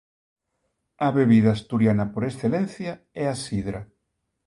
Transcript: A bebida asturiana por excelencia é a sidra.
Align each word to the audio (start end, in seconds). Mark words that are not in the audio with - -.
A 1.07 1.09
bebida 1.17 1.49
asturiana 1.53 2.05
por 2.13 2.23
excelencia 2.29 2.91
é 3.21 3.25
a 3.33 3.35
sidra. 3.45 3.81